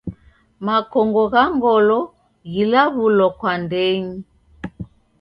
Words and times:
Makongo 0.65 1.23
gha 1.31 1.43
ngolo 1.55 1.99
ghilaw'ulo 2.53 3.25
kwa 3.37 3.53
ndenyi. 3.63 4.15